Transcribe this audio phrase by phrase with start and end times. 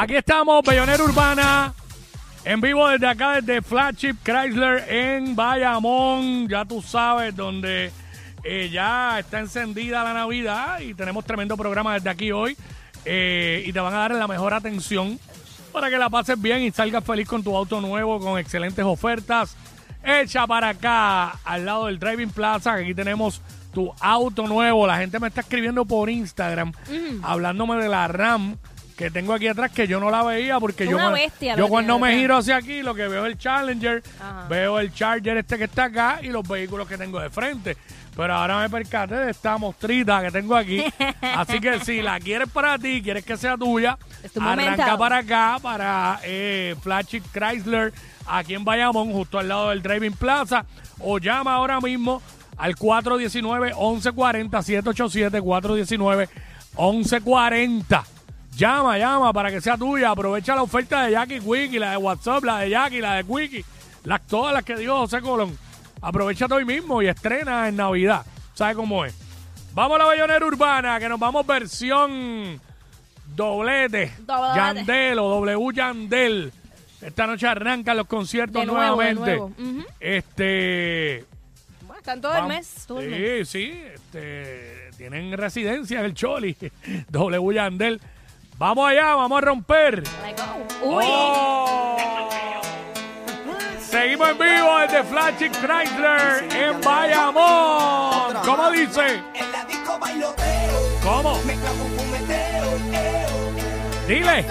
[0.00, 1.74] Aquí estamos, Bellonera Urbana,
[2.46, 6.48] en vivo desde acá, desde Flagship Chrysler en Bayamón.
[6.48, 7.92] Ya tú sabes, donde
[8.42, 12.56] eh, ya está encendida la Navidad y tenemos tremendo programa desde aquí hoy.
[13.04, 15.20] eh, y te van a dar la mejor atención
[15.70, 19.54] para que la pases bien y salgas feliz con tu auto nuevo, con excelentes ofertas.
[20.02, 23.42] Echa para acá, al lado del Driving Plaza, que aquí tenemos
[23.74, 24.86] tu auto nuevo.
[24.86, 26.72] La gente me está escribiendo por Instagram,
[27.22, 28.56] hablándome de la RAM
[29.00, 31.98] que tengo aquí atrás, que yo no la veía porque yo, Una bestia yo cuando
[31.98, 34.46] me giro hacia aquí, lo que veo es el Challenger, Ajá.
[34.46, 37.78] veo el Charger este que está acá y los vehículos que tengo de frente.
[38.14, 40.84] Pero ahora me percaté de esta mostrita que tengo aquí.
[41.22, 43.96] Así que si la quieres para ti, quieres que sea tuya,
[44.38, 47.94] arranca para acá, para eh, Flagship Chrysler,
[48.26, 50.66] aquí en Bayamón, justo al lado del Driving Plaza,
[50.98, 52.20] o llama ahora mismo
[52.58, 54.50] al 419-1140,
[56.76, 58.04] 787-419-1140.
[58.56, 60.10] Llama, llama para que sea tuya.
[60.10, 63.64] Aprovecha la oferta de Jackie Quickie, la de WhatsApp, la de Jackie, la de Quickie,
[64.04, 65.56] las, todas las que dio José Colón.
[66.02, 68.24] Aprovecha hoy mismo y estrena en Navidad.
[68.54, 69.14] ¿Sabe cómo es?
[69.74, 72.60] Vamos a la Bayonera Urbana, que nos vamos versión
[73.36, 74.12] doblete.
[74.20, 74.56] Doblete.
[74.56, 76.52] Yandel o W Yandel.
[77.00, 79.84] Esta noche arrancan los conciertos De nuevo, de nuevamente.
[80.00, 81.24] Este.
[81.82, 82.84] Bueno, están todo el mes.
[82.86, 83.48] Todo el sí, mes.
[83.48, 83.82] sí.
[83.94, 86.56] Este, tienen residencia en el Choli.
[87.08, 88.00] W Yandel.
[88.60, 90.02] Vamos allá, vamos a romper.
[90.82, 91.02] Uy.
[91.08, 91.96] ¡Oh!
[93.80, 98.34] Seguimos en vivo desde Flagship Chrysler en Bayamón.
[98.44, 99.22] ¿Cómo dice?
[99.34, 101.40] En la disco bailoteo, ¿Cómo?
[101.46, 104.44] me clavo un fumeteo, eo, Dile.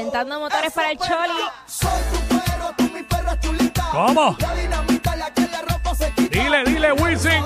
[0.00, 0.98] Calentando motores para el.
[0.98, 1.42] Choli.
[1.66, 3.86] Soy tu perro, tú mi perra chulita.
[3.92, 4.34] ¿Cómo?
[4.40, 6.42] La dinamita, la que la ropa se quita.
[6.42, 7.44] Dile, dile, Wisin.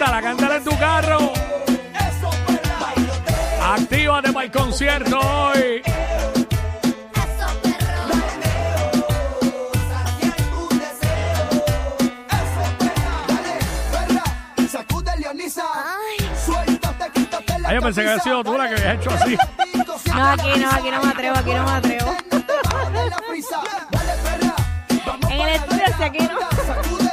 [0.00, 1.18] Cántala, cántala en tu carro.
[1.18, 2.78] eso perra.
[2.80, 5.82] Bailoteo, Actívate para el concierto hoy.
[9.90, 11.52] saciar tus deseos.
[12.30, 13.14] Eso perra.
[13.28, 13.54] Dale,
[13.92, 15.64] perra, sacude Leonisa.
[16.46, 19.36] Suéltate, quítate la Ay, yo pensé que había sido tú la que habías hecho así.
[20.10, 22.16] No, aquí no, aquí no me atrevo, aquí no me atrevo.
[25.30, 27.09] En el estudio, aquí no.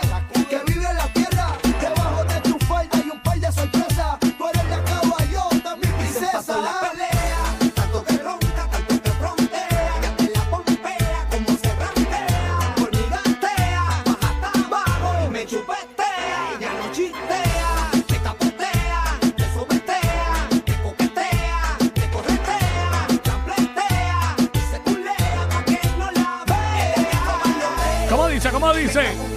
[28.60, 29.37] ¿Cómo dice?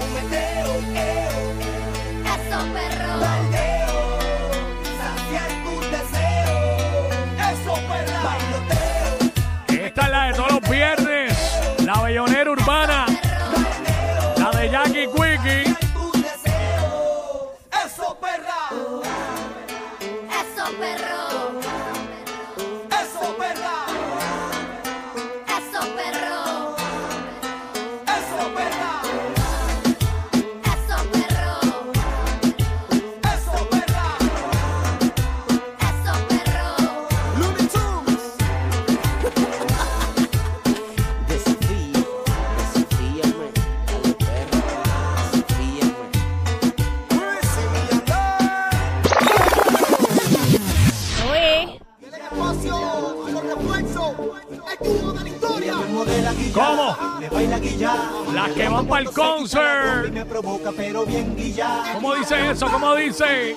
[62.31, 62.67] Eso?
[62.67, 63.57] ¿Cómo dice?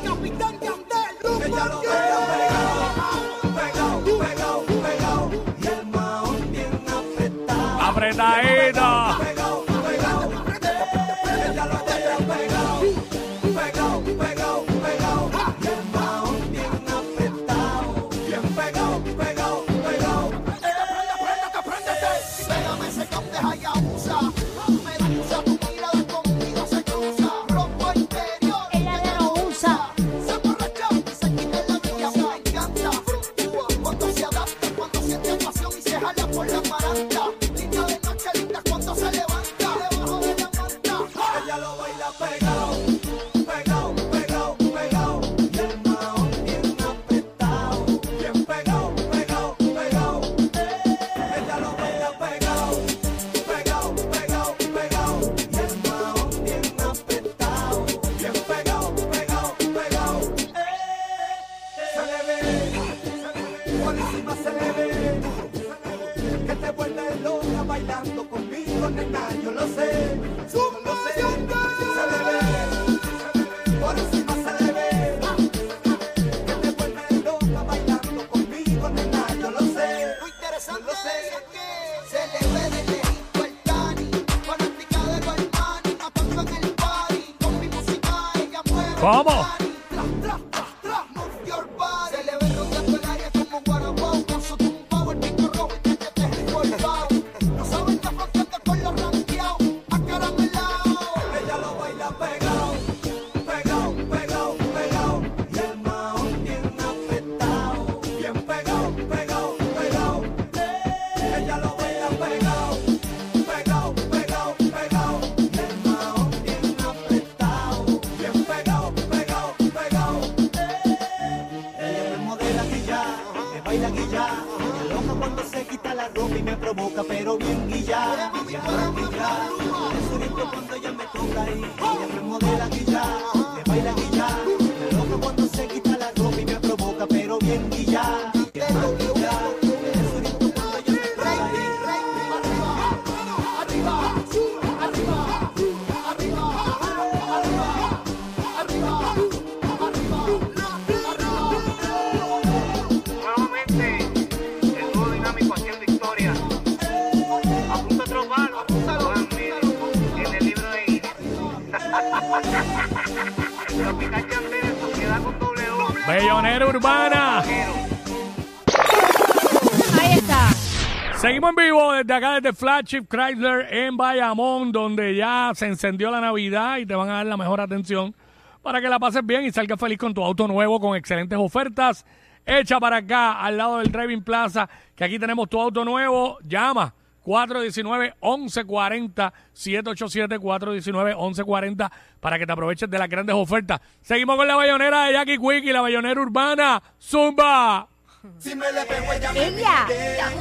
[171.93, 176.95] Desde acá, desde Flagship Chrysler en Bayamón, donde ya se encendió la Navidad y te
[176.95, 178.15] van a dar la mejor atención
[178.63, 182.05] para que la pases bien y salgas feliz con tu auto nuevo con excelentes ofertas.
[182.45, 186.39] Hecha para acá, al lado del Driving Plaza, que aquí tenemos tu auto nuevo.
[186.41, 186.93] Llama
[187.23, 193.79] 419-1140, 787-419-1140, para que te aproveches de las grandes ofertas.
[194.01, 196.81] Seguimos con la bayonera de Jackie Quick y la bayonera urbana.
[196.99, 197.92] ¡Zumba!
[198.39, 199.51] Si me le pego ella me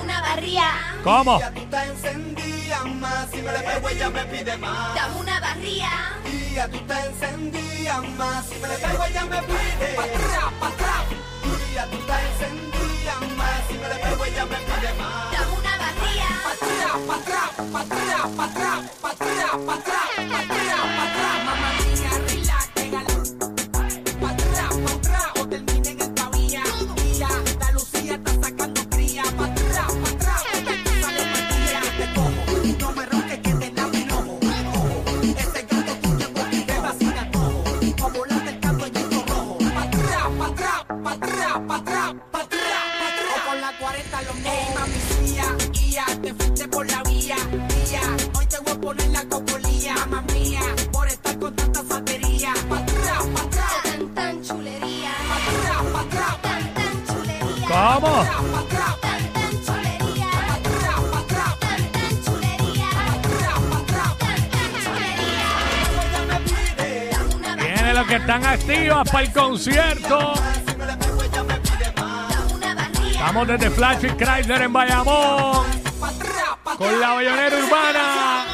[0.00, 0.70] una barría,
[1.02, 1.40] ¿Cómo?
[1.40, 3.29] Ya tú estás encendida más.
[3.32, 4.94] Si me le pego ella me pide más.
[4.94, 5.90] dame una barría.
[6.62, 8.46] Encendida más.
[8.46, 9.96] Si me le pego ella me pide.
[9.96, 10.52] Pa' atrás,
[13.37, 13.67] más.
[13.69, 15.32] Si me le pego ella me pide más.
[15.32, 18.82] Dame una barría, Pa' atrás, pa' atrás.
[58.01, 58.27] vamos.
[67.56, 70.34] Viene los que están activos para el concierto.
[73.11, 75.67] Estamos desde Flash y Chrysler en Bayamón
[76.77, 78.52] con la bayonera urbana.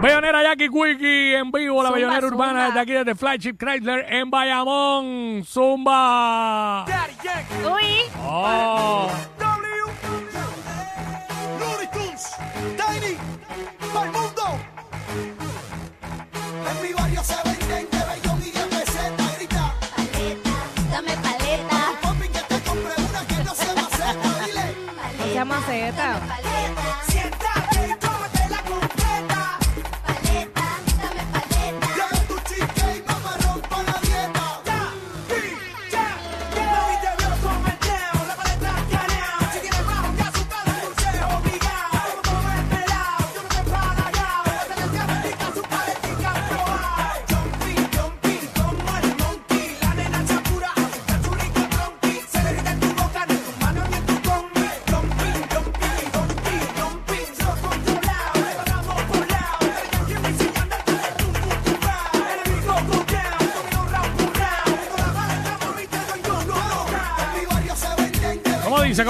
[0.00, 2.26] Bayonera Jackie Quickie en vivo, la Bayonera.
[2.26, 5.44] Urbana desde aquí, desde Flagship Chrysler en Bayamón.
[5.44, 6.86] Zumba.
[7.64, 8.10] Uy.
[8.24, 9.10] Oh.
[25.66, 26.49] Se y Paleta, dame paleta.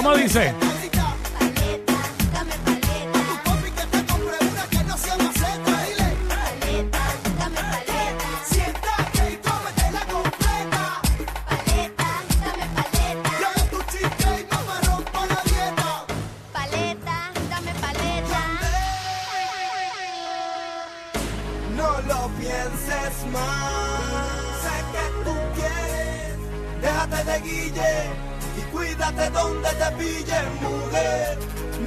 [0.03, 0.70] ¿cómo dice?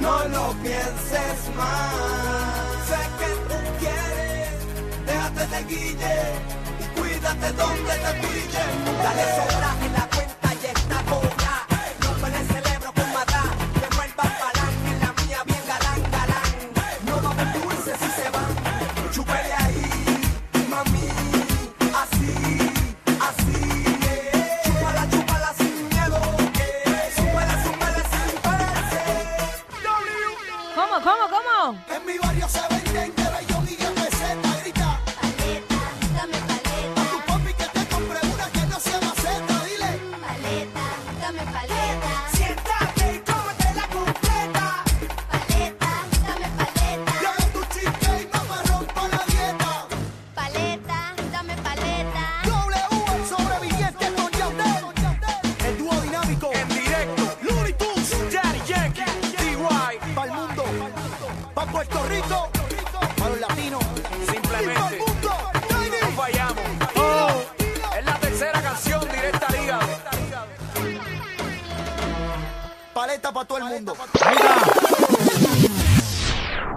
[0.00, 2.88] No lo pienses más.
[2.88, 4.50] Sé que tú quieres,
[5.06, 6.16] déjate de guille
[6.80, 8.64] y cuídate donde te cuide.
[9.02, 9.83] Dale sobra
[61.74, 62.48] Puerto Rico,
[63.18, 63.82] para los latinos,
[64.30, 64.96] simplemente.
[64.96, 65.30] Todo mundo,
[66.02, 66.64] no fallamos.
[66.94, 67.42] Oh,
[67.98, 69.80] es la tercera canción directa al.
[72.94, 73.96] Paleta para todo el mundo.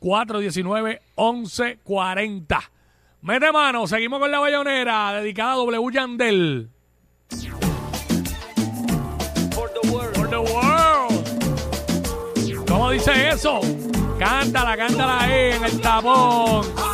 [0.00, 2.58] 787-419-1140.
[3.22, 5.92] Mete mano, seguimos con la bayonera dedicada a W.
[5.92, 6.70] Yandel.
[9.52, 9.70] For
[10.28, 11.20] the world.
[12.66, 13.60] ¿Cómo dice eso?
[14.20, 16.89] Cántala, cántala ahí en el tapón.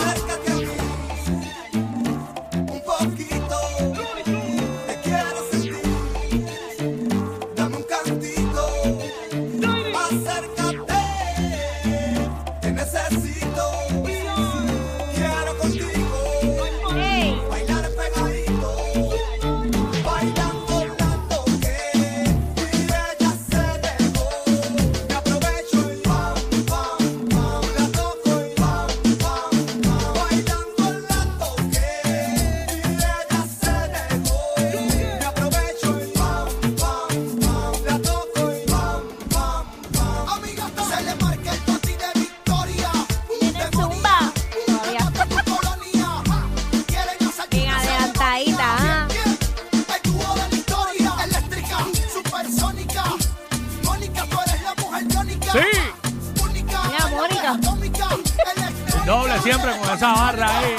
[59.04, 60.76] Doble siempre con esa barra ahí.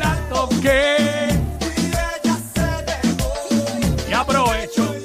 [0.00, 1.28] La toqué.
[4.08, 4.97] Y aprovecho.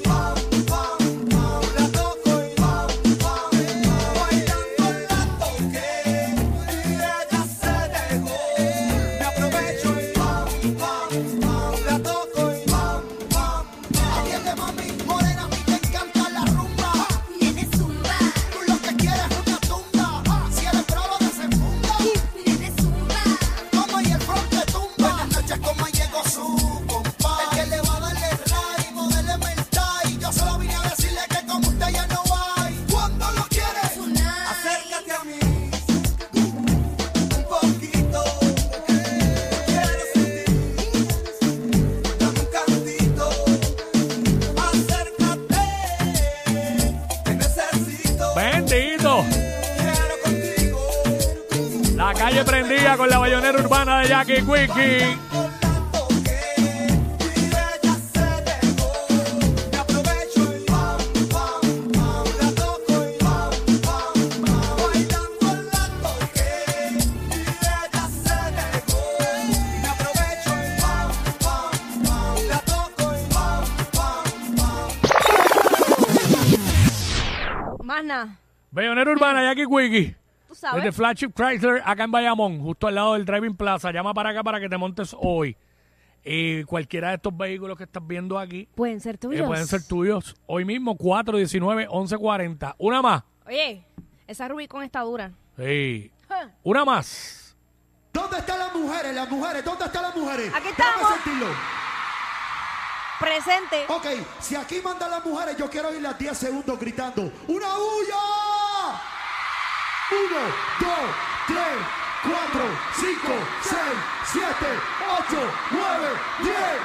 [54.04, 55.18] de Jackie Quickie.
[77.82, 78.38] Más nada.
[79.08, 80.23] Urbana, Jackie Quickie.
[80.64, 80.82] Sabes.
[80.82, 83.92] Desde Flagship Chrysler, acá en Bayamón, justo al lado del Driving Plaza.
[83.92, 85.54] Llama para acá para que te montes hoy.
[86.24, 89.46] Y cualquiera de estos vehículos que estás viendo aquí Pueden ser eh, tuyos.
[89.46, 92.76] pueden ser tuyos hoy mismo, 419-1140.
[92.78, 93.24] Una más.
[93.46, 93.84] Oye,
[94.26, 95.32] esa Rubicon está dura.
[95.58, 96.10] Sí.
[96.62, 97.54] Una más.
[98.10, 99.14] ¿Dónde están las mujeres?
[99.14, 100.50] Las mujeres, ¿dónde están las mujeres?
[100.54, 101.12] Aquí estamos.
[101.12, 101.46] sentirlo.
[103.20, 103.84] Presente.
[103.88, 104.06] Ok,
[104.40, 107.30] si aquí mandan las mujeres, yo quiero oírlas 10 segundos gritando.
[107.48, 108.63] ¡Una bulla!
[110.10, 110.40] Uno,
[110.80, 111.04] dos,
[111.46, 111.76] tres,
[112.22, 113.32] cuatro, cinco,
[113.62, 113.98] seis,
[114.32, 114.70] siete,
[115.18, 116.08] ocho, nueve,
[116.42, 116.78] diez.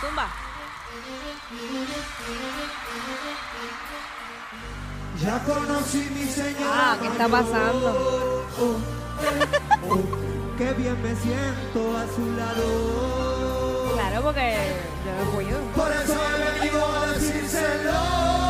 [0.00, 0.28] Tumba.
[5.20, 6.92] Ya conocí mi señora.
[6.92, 8.46] Ah, ¿qué está pasando?
[10.58, 13.94] Qué bien me siento a su lado.
[13.94, 14.56] Claro, porque
[15.04, 15.60] yo no puedo.
[15.72, 18.41] Por eso he venido a decírselo.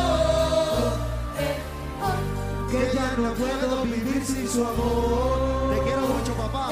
[3.15, 5.75] Ya no puedo vivir sin su amor.
[5.75, 6.69] Te quiero mucho, papá.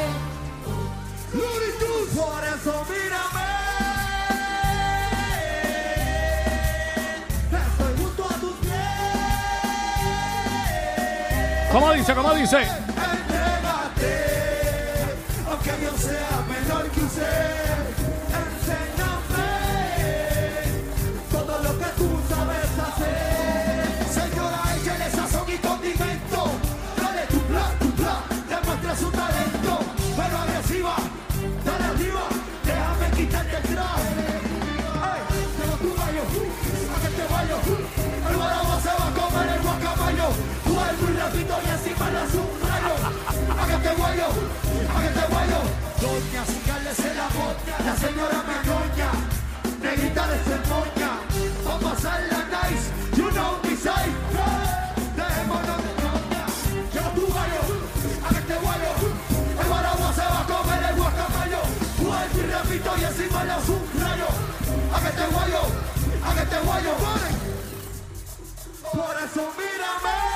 [1.31, 1.71] Tunes.
[2.15, 3.47] Por eso mírame.
[7.51, 8.71] Estoy junto a tus pies.
[11.71, 12.13] ¿Cómo dice?
[12.15, 12.67] ¿Cómo dice?
[42.11, 42.99] los humanos.
[43.59, 44.27] Hágate guayo,
[44.95, 45.59] hágate guayo.
[46.01, 49.09] Doña, sin se la boca, la señora Mecoña,
[49.81, 51.11] negrita de cemoña.
[51.65, 54.11] Va a pasar la nice, you know me safe.
[55.15, 56.43] Dejémonos de coña.
[56.93, 57.61] Yo tu guayo,
[58.25, 58.91] hágate guayo.
[59.61, 61.61] El guaragua se va a comer el guacamayo.
[61.99, 64.35] Vuelvo y repito y encima los subrayos.
[64.95, 65.61] Hágate guayo,
[66.25, 66.93] hágate guayo.
[68.91, 70.30] Por eso mírame.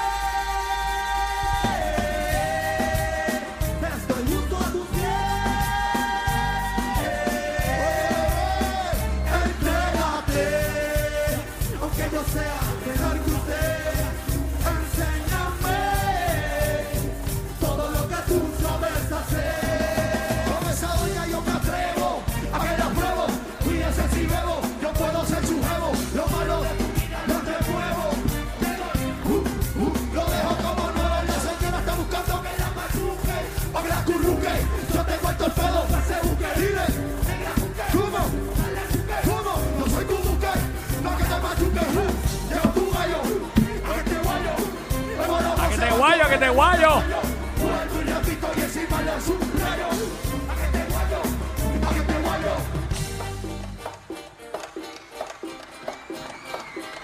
[46.45, 47.01] Te guayo.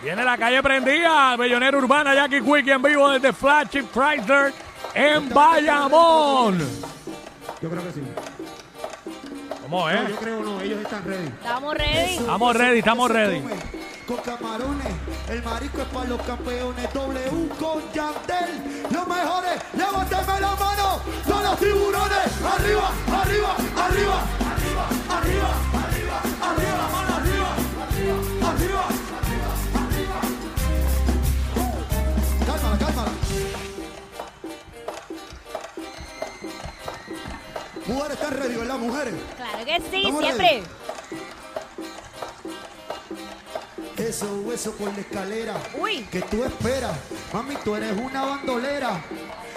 [0.04, 4.52] Viene la calle prendida, Bellonera Urbana, Jackie Quickie en vivo desde Flagship Chrysler
[4.96, 6.58] en Bayamón.
[7.62, 8.02] Yo creo que sí.
[9.62, 10.10] ¿Cómo No, es?
[10.10, 11.28] yo creo no, ellos están ready.
[11.28, 12.16] Estamos ready.
[12.18, 13.42] Estamos ready, estamos ready.
[14.12, 14.94] Con camarones,
[15.30, 16.94] el marisco es para los campeones.
[16.94, 19.62] W con Yandel, los mejores.
[19.74, 22.28] Levántame la mano, todos los tiburones.
[22.44, 27.56] Arriba, arriba, arriba, arriba, arriba, arriba, arriba, la mano arriba,
[27.88, 28.16] arriba,
[28.52, 28.84] arriba,
[29.16, 30.20] arriba, arriba.
[32.46, 33.12] Cálmala, cálmala.
[37.88, 39.14] Mujeres están ready, ¿verdad, mujeres?
[39.38, 40.64] Claro que sí, siempre.
[44.08, 45.54] Eso, eso por la escalera.
[45.80, 46.04] Uy.
[46.12, 46.98] Que tú esperas.
[47.32, 49.02] Mami, tú eres una bandolera.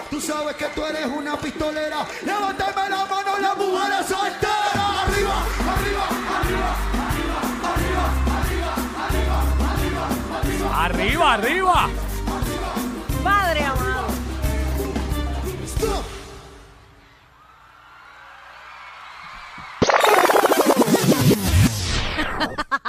[0.09, 2.05] Tú sabes que tú eres una pistolera.
[2.23, 5.01] Levántame la mano, la mujer soltera.
[5.01, 5.35] Arriba,
[5.73, 6.05] arriba,
[6.37, 6.75] arriba,
[7.07, 7.39] arriba,
[7.73, 8.05] arriba,
[8.37, 10.83] arriba, arriba, arriba.
[10.85, 11.89] Arriba, arriba.
[13.23, 13.94] Padre amado.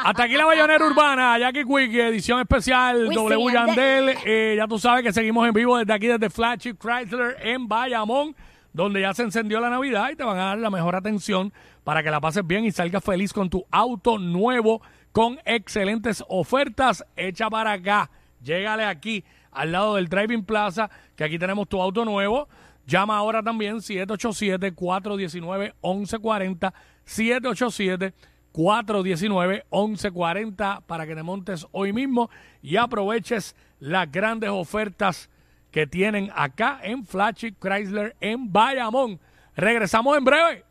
[0.07, 4.15] Hasta aquí la Bayonera Urbana, Jackie Quickie, edición especial Wisin W Yandel.
[4.25, 8.37] Eh, ya tú sabes que seguimos en vivo desde aquí, desde Flagship Chrysler en Bayamón,
[8.73, 12.05] donde ya se encendió la Navidad y te van a dar la mejor atención para
[12.05, 17.05] que la pases bien y salgas feliz con tu auto nuevo con excelentes ofertas.
[17.17, 18.09] Echa para acá,
[18.41, 22.49] llégale aquí al lado del Driving Plaza, que aquí tenemos tu auto nuevo.
[22.87, 26.73] Llama ahora también 787-419-1140,
[27.05, 32.31] 787 419-1140 para que te montes hoy mismo
[32.63, 35.29] y aproveches las grandes ofertas
[35.71, 39.21] que tienen acá en Flagship Chrysler en Bayamón.
[39.55, 40.65] Regresamos en breve.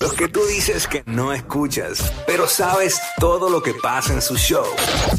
[0.00, 4.36] Los que tú dices que no escuchas, pero sabes todo lo que pasa en su
[4.36, 4.66] show.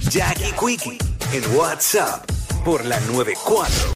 [0.09, 0.99] Jackie Quickie
[1.33, 2.23] en WhatsApp
[2.63, 3.93] por la 94.